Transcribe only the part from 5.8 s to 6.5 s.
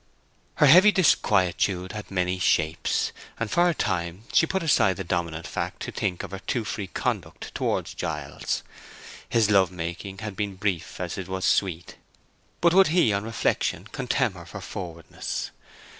to think of her